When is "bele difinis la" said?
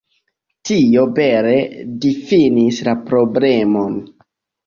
1.17-2.97